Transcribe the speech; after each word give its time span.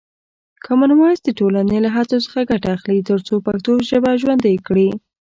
کامن 0.65 0.91
وایس 0.99 1.19
د 1.23 1.29
ټولنې 1.39 1.77
له 1.85 1.89
هڅو 1.95 2.17
څخه 2.25 2.47
ګټه 2.51 2.69
اخلي 2.77 2.99
ترڅو 3.09 3.35
پښتو 3.45 3.71
ژبه 3.89 4.11
ژوندۍ 4.21 4.55
کړي. 4.67 4.89